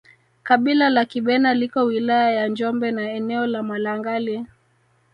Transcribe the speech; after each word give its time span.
Kabila 0.43 0.89
la 0.89 1.05
Kibena 1.05 1.53
liko 1.53 1.83
wilaya 1.83 2.31
ya 2.31 2.47
Njombe 2.47 2.91
na 2.91 3.11
eneo 3.11 3.47
la 3.47 3.63
Malangali 3.63 4.45